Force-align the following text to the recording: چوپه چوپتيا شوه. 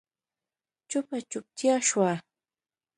چوپه 0.89 1.17
چوپتيا 1.31 1.75
شوه. 1.87 2.11